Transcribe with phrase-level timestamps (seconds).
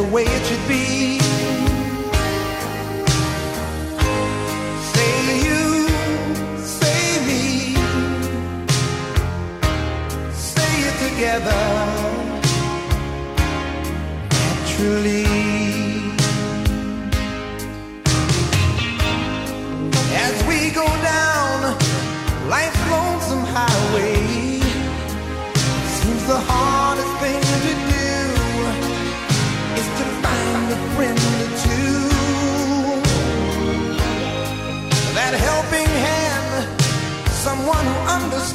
[0.00, 1.18] the way it should be.
[4.92, 5.14] Say
[5.46, 5.62] you,
[6.78, 7.42] say me,
[10.32, 11.62] say it together
[14.30, 15.29] naturally.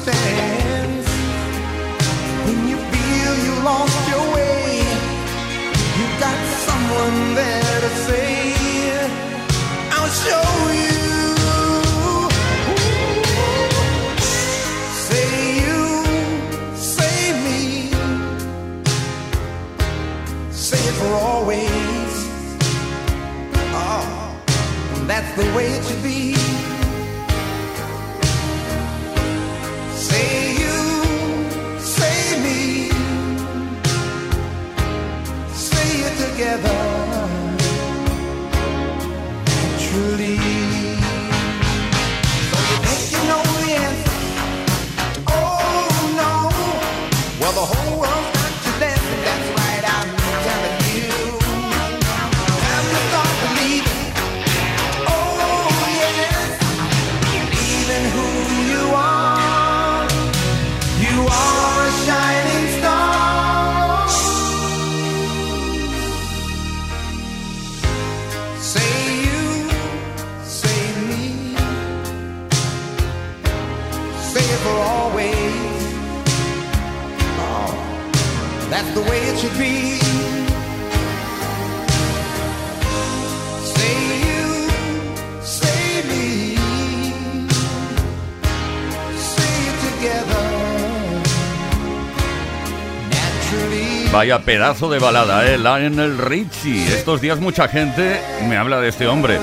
[0.06, 1.08] stands.
[2.46, 4.78] When you feel you lost your way,
[5.98, 8.30] you got someone there to say,
[9.96, 10.48] I'll show
[10.84, 11.02] you.
[15.06, 15.28] Say
[15.64, 15.80] you,
[16.76, 17.62] save me.
[20.52, 22.12] Save for always.
[23.84, 24.06] Oh,
[25.08, 26.55] that's the way it should be.
[36.56, 36.85] together.
[94.16, 95.58] Vaya pedazo de balada, ¿eh?
[95.58, 96.86] Lionel Richie.
[96.88, 98.18] Estos días mucha gente
[98.48, 99.38] me habla de este hombre.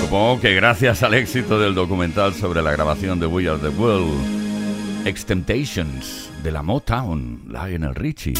[0.00, 5.06] Supongo que gracias al éxito del documental sobre la grabación de We Are the World,
[5.06, 8.34] Extemptations de la Motown, Lionel Richie.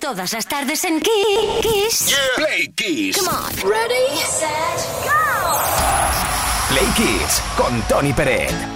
[0.00, 2.16] Todas las tardes en Kiss.
[2.36, 3.18] Play Kiss.
[3.18, 3.70] Come on.
[3.70, 4.48] Ready, set,
[5.04, 5.58] go.
[6.70, 8.75] Play Kiss con Tony Peret.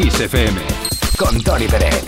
[0.00, 0.58] Kiss FM.
[1.18, 2.04] Con Tony Peret.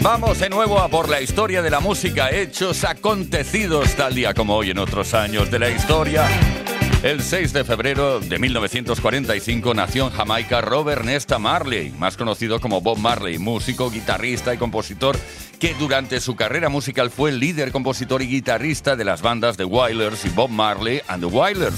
[0.00, 4.54] Vamos de nuevo a por la historia de la música, hechos acontecidos tal día como
[4.54, 6.24] hoy en otros años de la historia.
[7.02, 12.80] El 6 de febrero de 1945 nació en Jamaica Robert Nesta Marley, más conocido como
[12.80, 15.18] Bob Marley, músico, guitarrista y compositor
[15.58, 19.64] que durante su carrera musical fue el líder, compositor y guitarrista de las bandas The
[19.64, 21.74] Wailers y Bob Marley and the Wailers.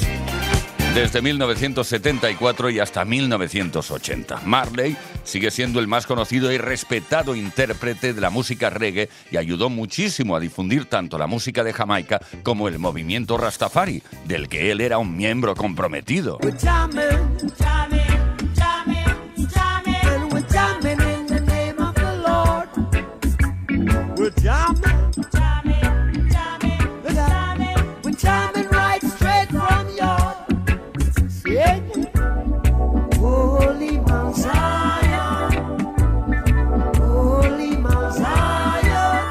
[0.94, 4.40] Desde 1974 y hasta 1980.
[4.44, 9.70] Marley sigue siendo el más conocido y respetado intérprete de la música reggae y ayudó
[9.70, 14.80] muchísimo a difundir tanto la música de Jamaica como el movimiento Rastafari, del que él
[14.80, 16.38] era un miembro comprometido.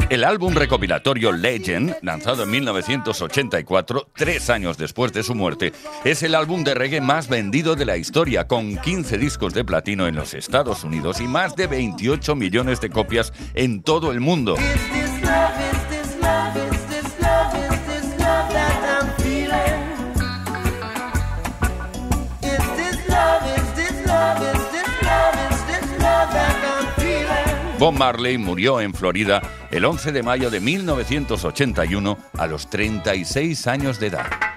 [0.09, 5.71] El álbum recopilatorio Legend, lanzado en 1984, tres años después de su muerte,
[6.03, 10.07] es el álbum de reggae más vendido de la historia, con 15 discos de platino
[10.07, 14.55] en los Estados Unidos y más de 28 millones de copias en todo el mundo.
[27.79, 34.01] Bob Marley murió en Florida el 11 de mayo de 1981 a los 36 años
[34.01, 34.48] de edad.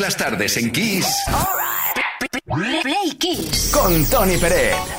[0.00, 1.06] las tardes en Kiss.
[2.46, 2.82] Right.
[2.82, 3.70] Play Kiss.
[3.72, 4.97] Con Tony Pérez.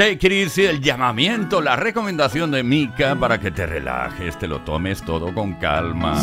[0.00, 4.60] Take it easy, el llamamiento, la recomendación de Mika para que te relajes, te lo
[4.60, 6.18] tomes todo con calma.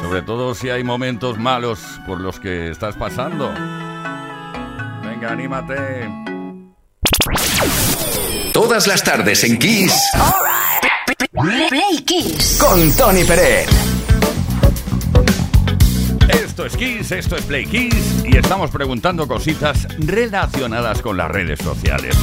[0.00, 3.48] Sobre todo si hay momentos malos por los que estás pasando.
[5.02, 6.08] Venga, anímate.
[8.52, 9.92] Todas las tardes en Kiss
[11.68, 12.58] Play Kiss.
[12.60, 13.93] con Tony Pérez.
[16.54, 21.58] Esto es Kiss, esto es Play Kiss y estamos preguntando cositas relacionadas con las redes
[21.58, 22.16] sociales.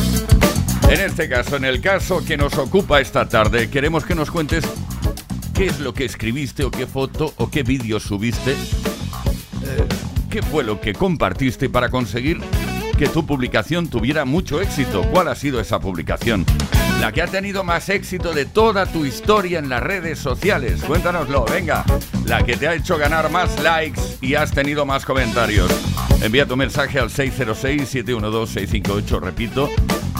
[0.90, 4.64] En este caso, en el caso que nos ocupa esta tarde, queremos que nos cuentes
[5.54, 8.56] qué es lo que escribiste o qué foto o qué vídeo subiste,
[10.30, 12.40] qué fue lo que compartiste para conseguir
[12.98, 15.02] que tu publicación tuviera mucho éxito.
[15.12, 16.46] ¿Cuál ha sido esa publicación?
[17.02, 20.84] La que ha tenido más éxito de toda tu historia en las redes sociales.
[20.84, 21.84] Cuéntanoslo, venga.
[22.26, 25.72] La que te ha hecho ganar más likes y has tenido más comentarios.
[26.22, 29.68] Envía tu mensaje al 606-712-658, repito,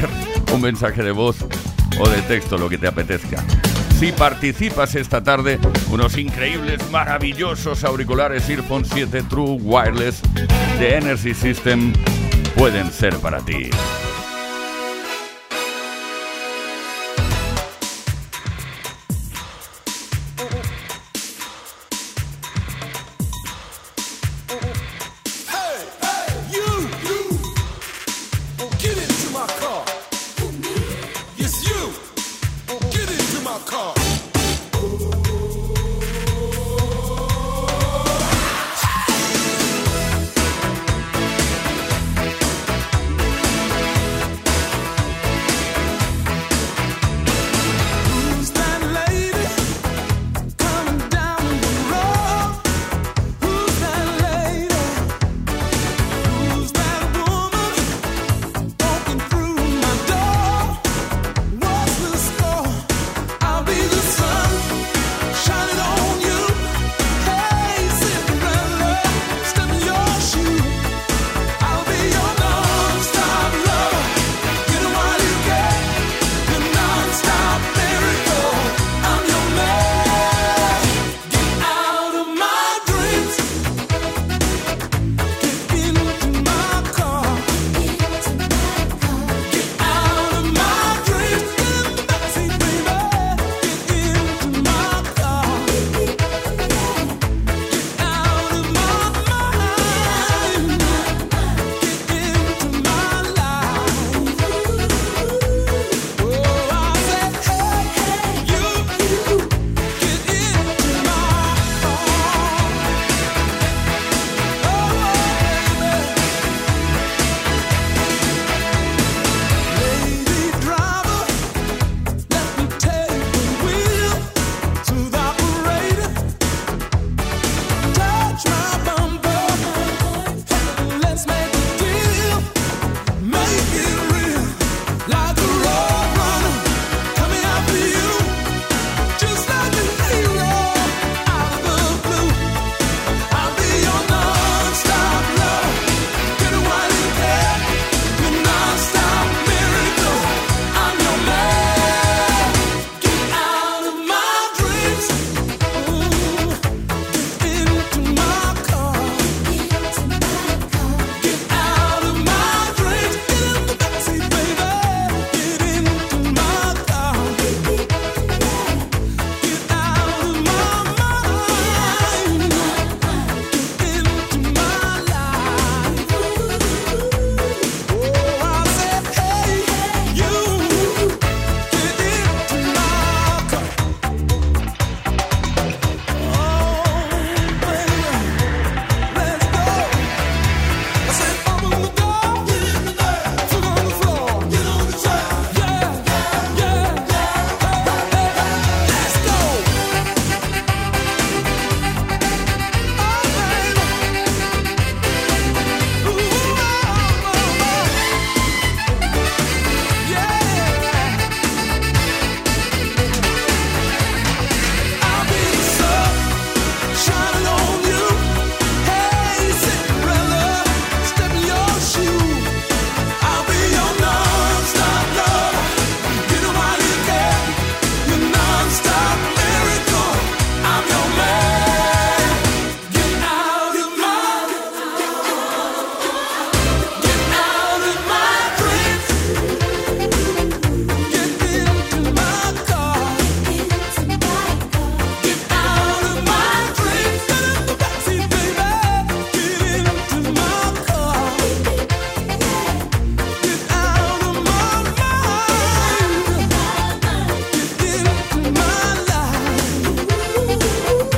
[0.54, 1.38] un mensaje de voz
[2.00, 3.44] o de texto, lo que te apetezca.
[4.00, 5.58] Si participas esta tarde,
[5.90, 10.22] unos increíbles, maravillosos auriculares Earphone 7 True Wireless
[10.78, 11.94] de Energy System
[12.56, 13.72] pueden ser para ti.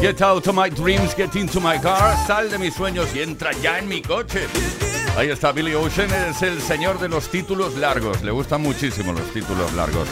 [0.10, 2.18] Get out of my dreams, get into my car.
[2.26, 4.48] Sal de mis sueños y entra ya en mi coche.
[5.16, 8.24] Ahí está Billy Ocean, es el señor de los títulos largos.
[8.24, 10.08] Le gustan muchísimo los títulos largos.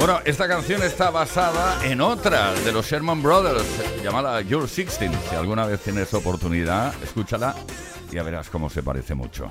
[0.00, 3.62] Bueno, esta canción está basada en otra de los Sherman Brothers,
[4.02, 5.12] llamada You're 16.
[5.30, 7.54] Si alguna vez tienes oportunidad, escúchala
[8.10, 9.48] y ya verás cómo se parece mucho.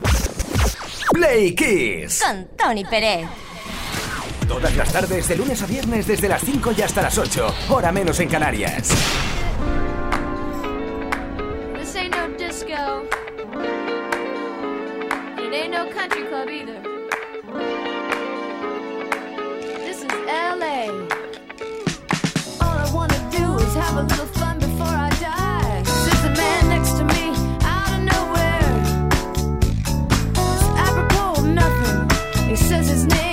[1.14, 2.22] Play Kiss.
[2.22, 3.30] Con Tony Pérez.
[4.48, 7.48] Todas las tardes, de lunes a viernes, desde las 5 y hasta las 8.
[7.70, 8.90] Hora menos en Canarias.
[11.74, 13.08] This ain't no disco.
[15.40, 16.80] It ain't no country club either.
[19.84, 20.92] This is LA.
[22.62, 25.82] All I wanna do is have a little fun before I die.
[25.84, 28.84] There's a man next to me out of nowhere.
[30.36, 32.48] It's apropos of nothing.
[32.48, 33.25] He says his name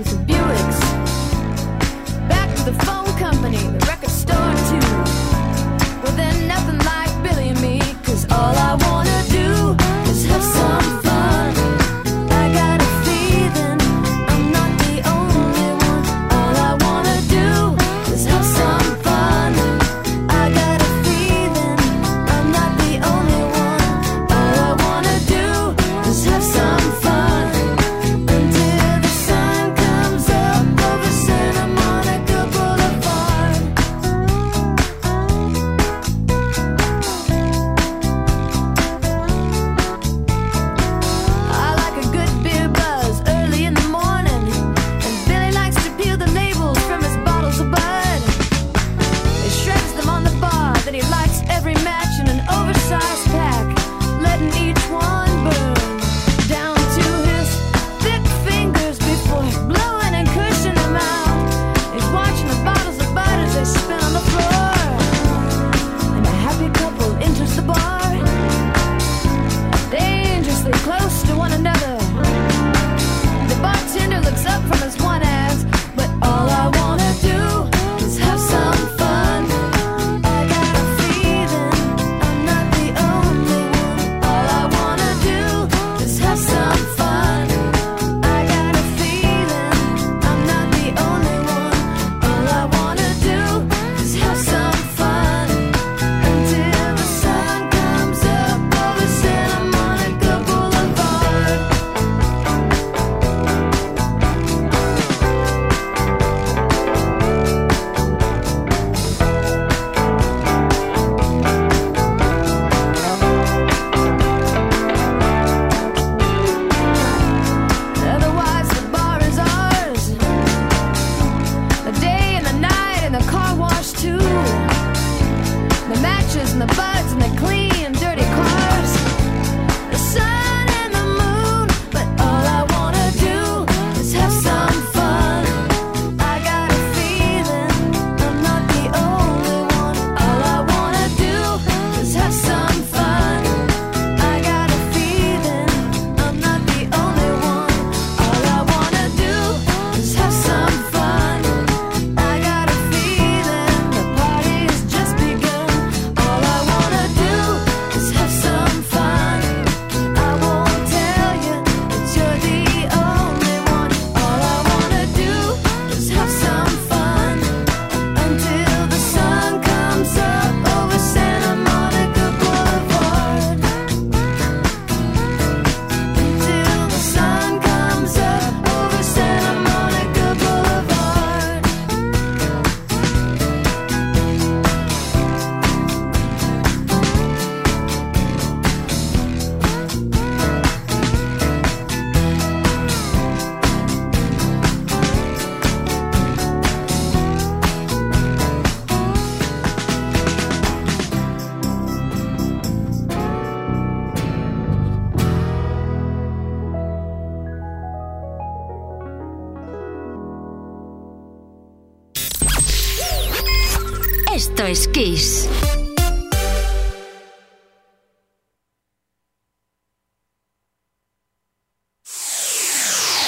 [0.00, 0.29] He's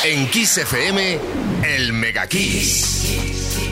[0.05, 1.19] En Kiss FM,
[1.65, 3.72] el Mega Kiss.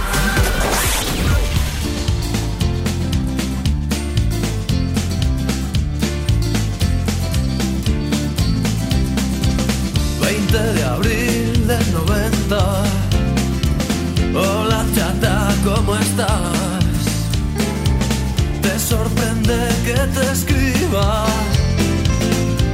[20.07, 21.25] Te escriba.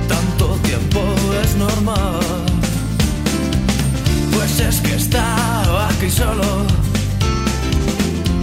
[0.07, 1.01] Tanto tiempo
[1.43, 2.19] es normal.
[4.33, 6.65] Pues es que estaba aquí solo.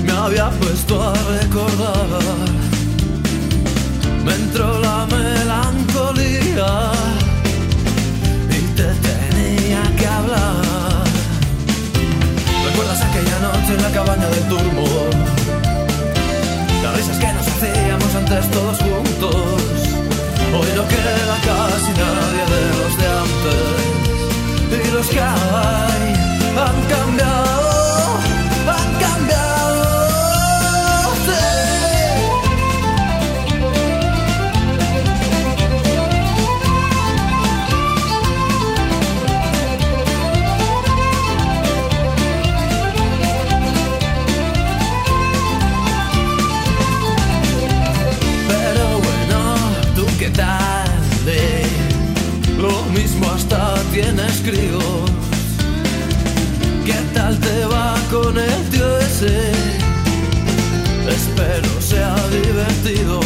[0.04, 2.20] Me había puesto a recordar.
[4.24, 6.92] Me entró la melancolía
[8.50, 11.04] y te tenía que hablar.
[12.66, 15.43] ¿Recuerdas aquella noche en la cabaña del turbo?
[16.94, 19.60] Risas que nos hacíamos antes todos juntos.
[20.56, 24.86] Hoy no queda casi nadie de los de antes.
[24.86, 26.04] Y los que hay
[26.64, 27.73] han cambiado,
[53.94, 55.10] tienes críos.
[56.84, 59.52] ¿Qué tal te va con el tío ese?
[61.08, 63.20] Espero sea divertido.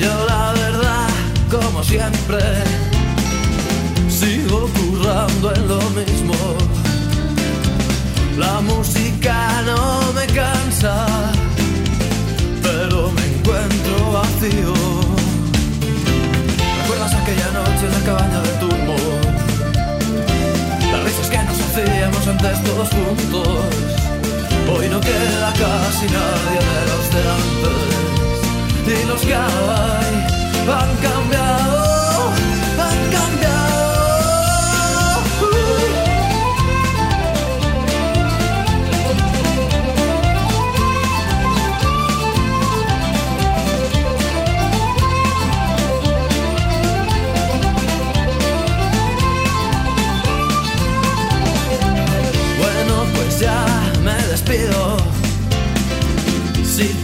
[0.00, 1.08] Yo la verdad,
[1.50, 2.42] como siempre,
[4.08, 6.34] sigo currando en lo mismo.
[8.38, 11.06] La música no me cansa,
[12.62, 14.74] pero me encuentro vacío.
[16.80, 18.53] ¿Recuerdas aquella noche en la cabaña de
[22.24, 23.48] hacíamos antes todos juntos.
[24.72, 27.82] Hoy no queda casi nadie de los de antes.
[28.86, 30.14] Y los que hay
[30.66, 31.73] han cambiado,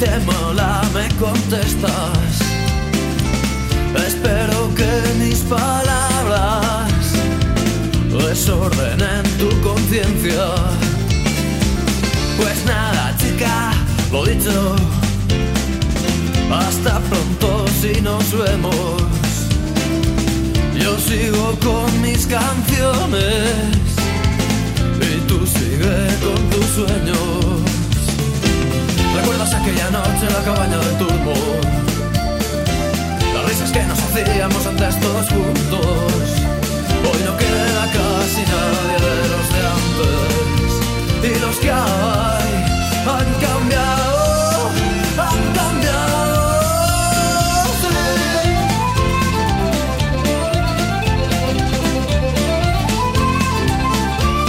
[0.01, 2.33] te mola, me contestas.
[4.07, 6.89] Espero que mis palabras
[8.11, 10.47] desordenen tu conciencia.
[12.39, 13.73] Pues nada, chica,
[14.11, 14.75] lo dicho.
[16.51, 19.03] Hasta pronto si nos vemos.
[20.83, 23.77] Yo sigo con mis canciones
[24.99, 27.60] y tú sigue con tus sueños.
[29.21, 31.35] ¿Recuerdas aquella noche en la cabaña del turbo?
[33.35, 36.25] Las risas que nos hacíamos antes todos juntos.
[37.05, 40.73] Hoy no queda casi nadie de los de antes.
[41.23, 42.51] Y los que hay
[43.15, 44.71] han cambiado,
[45.19, 46.39] han cambiado.
[47.83, 47.93] sí.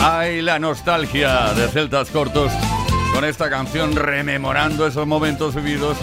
[0.02, 2.54] Ay, la nostalgia de Celtas Cortos
[3.14, 5.98] con esta canción rememorando esos momentos vividos.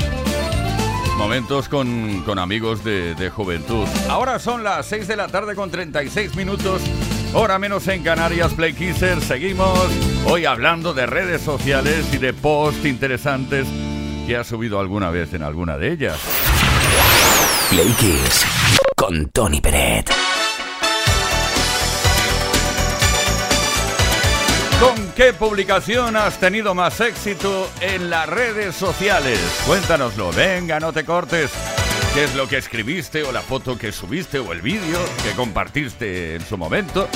[1.16, 3.86] Momentos con, con amigos de, de juventud.
[4.08, 6.80] Ahora son las 6 de la tarde con 36 minutos.
[7.34, 9.20] Hora menos en Canarias, Play Kisser.
[9.20, 9.78] Seguimos
[10.26, 13.66] hoy hablando de redes sociales y de posts interesantes
[14.26, 16.18] que has subido alguna vez en alguna de ellas.
[17.70, 18.46] Play Kiss
[18.96, 20.27] con Tony Peret.
[25.18, 29.40] Qué publicación has tenido más éxito en las redes sociales?
[29.66, 31.50] Cuéntanoslo, venga, no te cortes.
[32.14, 36.36] ¿Qué es lo que escribiste o la foto que subiste o el vídeo que compartiste
[36.36, 37.08] en su momento?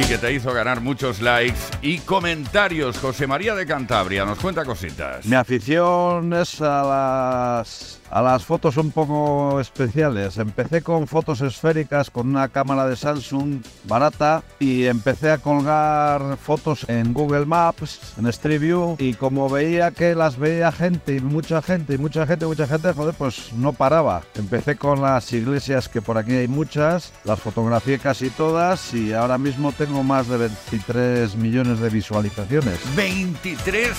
[0.00, 2.96] Y que te hizo ganar muchos likes y comentarios.
[2.96, 5.26] José María de Cantabria nos cuenta cositas.
[5.26, 10.38] Mi afición es a las, a las fotos un poco especiales.
[10.38, 16.88] Empecé con fotos esféricas con una cámara de Samsung barata y empecé a colgar fotos
[16.88, 21.60] en Google Maps, en Street View y como veía que las veía gente y mucha
[21.60, 24.22] gente y mucha gente mucha gente, joder, pues no paraba.
[24.34, 29.36] Empecé con las iglesias que por aquí hay muchas, las fotografié casi todas y ahora
[29.36, 32.78] mismo tengo más de 23 millones de visualizaciones.
[32.96, 33.90] 23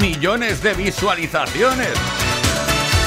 [0.00, 1.90] millones de visualizaciones.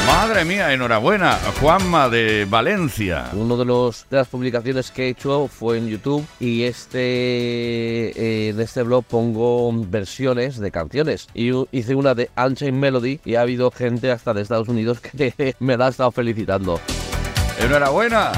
[0.06, 1.38] Madre mía, enhorabuena.
[1.60, 3.30] Juanma de Valencia.
[3.34, 8.50] Uno de los de las publicaciones que he hecho fue en YouTube y este eh,
[8.50, 13.42] en este blog pongo versiones de canciones y hice una de Unchained Melody y ha
[13.42, 16.80] habido gente hasta de Estados Unidos que me la ha estado felicitando.
[17.60, 18.32] Enhorabuena.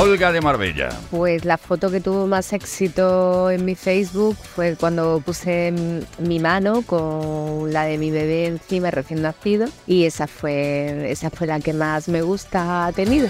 [0.00, 0.88] Olga de Marbella.
[1.10, 5.74] Pues la foto que tuvo más éxito en mi Facebook fue cuando puse
[6.18, 11.46] mi mano con la de mi bebé encima recién nacido y esa fue, esa fue
[11.46, 13.28] la que más me gusta ha tenido.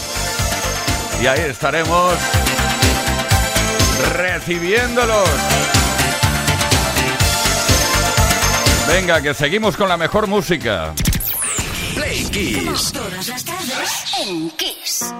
[1.22, 2.14] Y ahí estaremos
[4.16, 5.30] recibiéndolos.
[8.88, 10.94] Venga, que seguimos con la mejor música.
[11.96, 12.92] Play Kiss.
[12.92, 15.14] Todas las tardes en Kiss.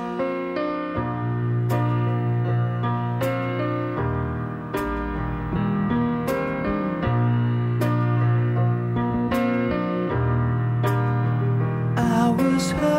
[12.60, 12.99] I was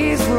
[0.00, 0.29] He's.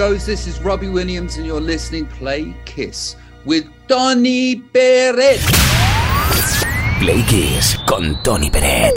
[0.00, 0.24] goes.
[0.24, 5.44] This is Robbie Williams, and you're listening Play Kiss with Tony Peret.
[6.98, 8.96] Play Kiss con Tony Peret.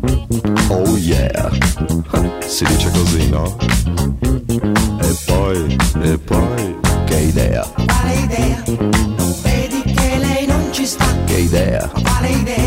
[0.69, 1.49] Oh yeah,
[2.47, 3.55] si dice così, no?
[4.99, 7.63] E poi, e poi, che idea?
[7.63, 8.63] Quale idea?
[8.65, 11.05] Non vedi che lei non ci sta?
[11.25, 11.89] Che idea?
[11.89, 12.60] Quale idea?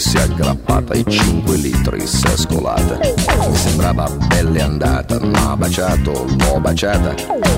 [0.00, 2.98] Si è aggrappata e 5 litri si è scolata.
[3.48, 7.14] Mi sembrava belle andata, ma baciato, l'ho baciata,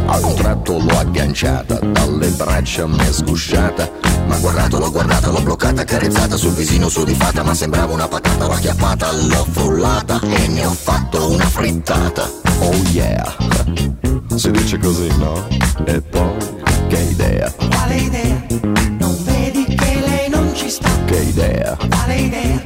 [0.06, 3.88] a un tratto l'ho agganciata, dalle braccia mi è sgusciata.
[4.26, 8.08] Ma guardato, l'ho guardata, l'ho bloccata, carezzata sul visino su di fata, ma sembrava una
[8.08, 12.28] patata, l'ho acchiappata, l'ho frullata e ne ho fatto una frittata.
[12.58, 13.36] Oh yeah!
[14.34, 15.46] Si dice così, no?
[15.84, 16.32] E poi,
[16.88, 18.81] che idea, Quale idea?
[21.12, 21.76] lady there.
[21.90, 22.61] Lolly there.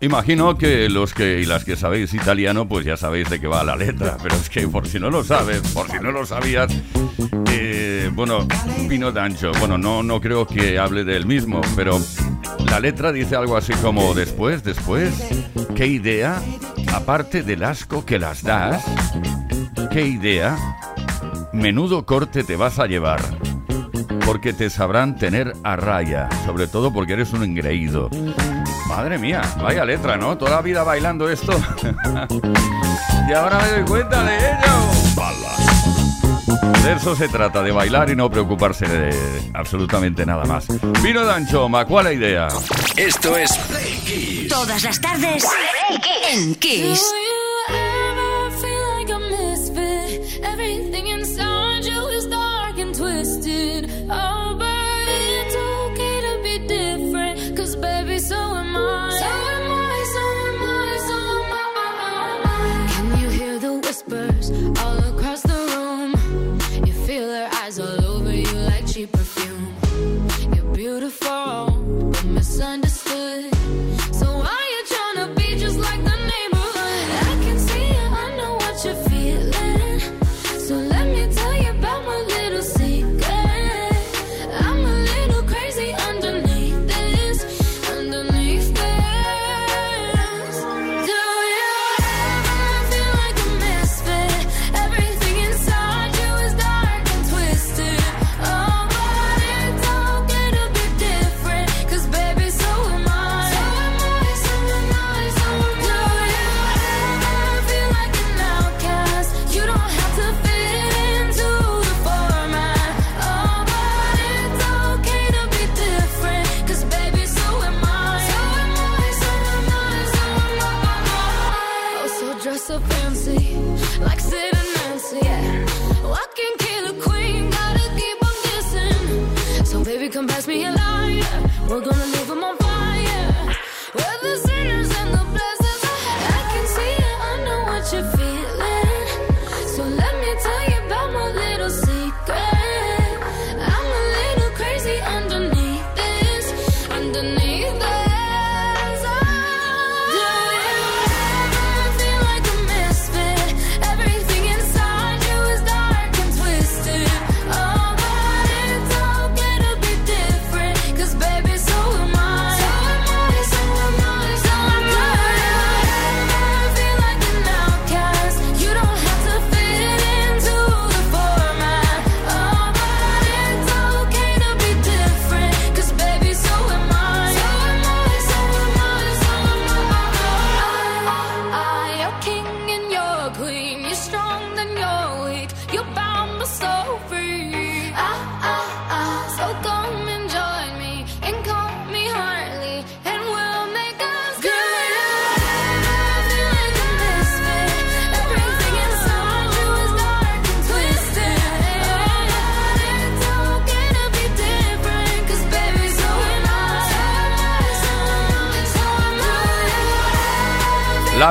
[0.00, 3.64] Imagino que los que y las que sabéis italiano, pues ya sabéis de qué va
[3.64, 6.72] la letra, pero es que por si no lo sabes, por si no lo sabías,
[7.50, 8.46] eh, bueno,
[8.88, 12.00] Pino Dancho, bueno, no, no creo que hable del mismo, pero
[12.70, 15.12] la letra dice algo así como después, después,
[15.74, 16.40] ¿qué idea?
[16.92, 18.84] Aparte del asco que las das,
[19.90, 20.56] ¿qué idea?
[21.52, 23.20] Menudo corte te vas a llevar.
[24.24, 28.08] Porque te sabrán tener a raya, sobre todo porque eres un engreído.
[28.90, 30.36] Madre mía, vaya letra, ¿no?
[30.36, 31.52] Toda la vida bailando esto.
[33.28, 35.14] y ahora me doy cuenta de ello.
[35.14, 36.82] Bala.
[36.82, 39.14] De eso se trata, de bailar y no preocuparse de
[39.54, 40.66] absolutamente nada más.
[41.02, 42.48] Vino Danchoma, ¿cuál la idea?
[42.96, 44.48] Esto es Play Kiss.
[44.48, 45.44] Todas las tardes
[46.32, 47.00] en Kiss.
[50.42, 53.88] Everything inside you is dark and twisted.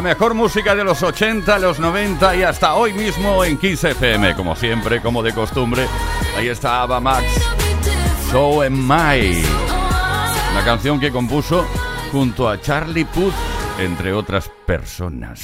[0.09, 4.55] Mejor música de los 80, los 90 y hasta hoy mismo en Kiss FM, como
[4.55, 5.85] siempre, como de costumbre.
[6.35, 7.25] Ahí está Ava Max.
[8.31, 9.43] So Am I.
[10.51, 11.63] Una canción que compuso
[12.11, 13.35] junto a Charlie Puth,
[13.77, 15.41] entre otras personas.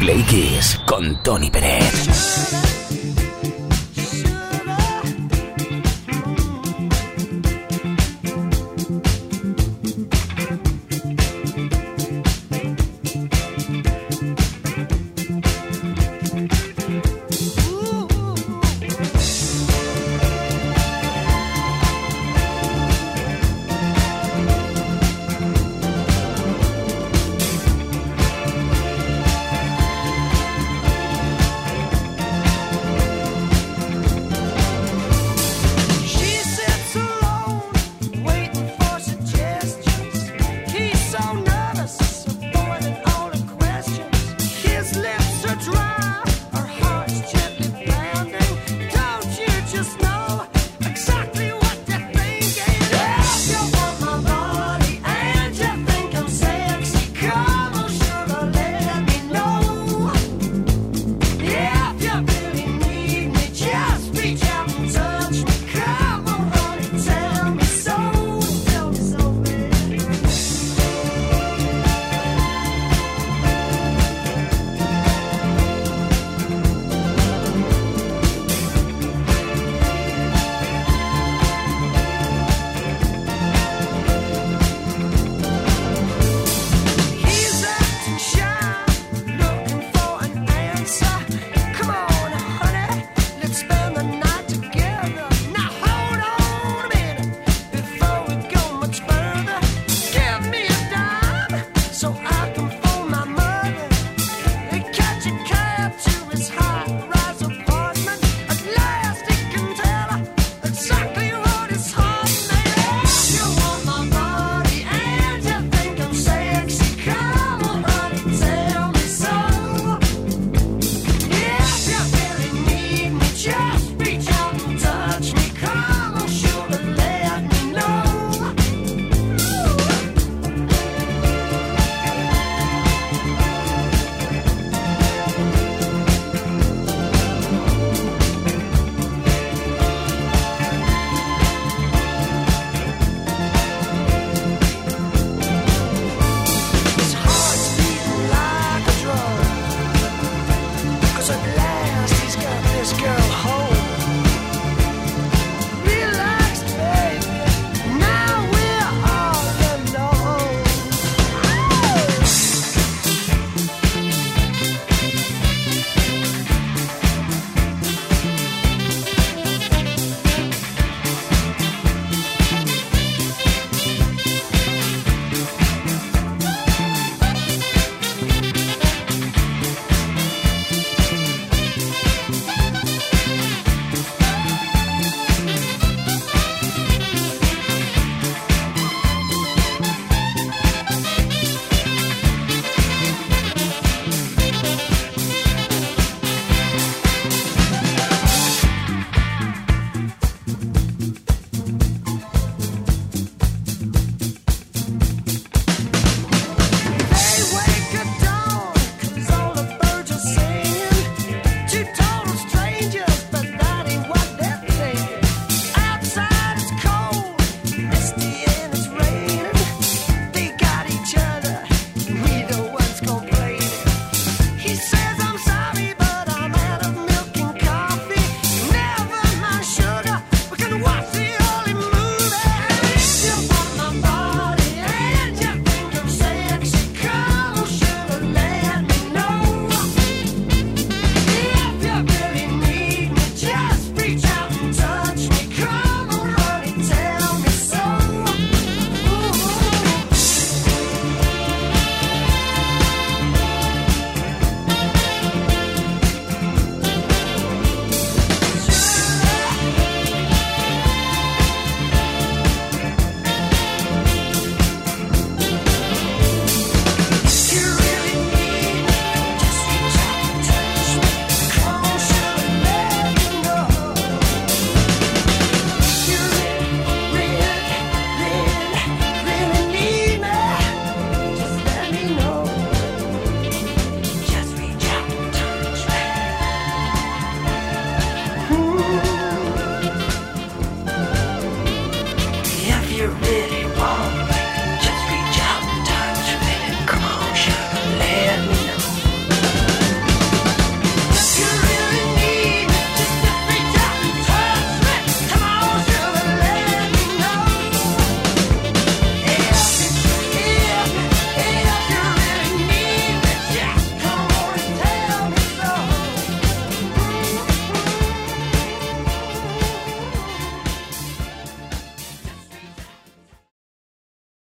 [0.00, 3.05] Play Kiss con Tony Pérez.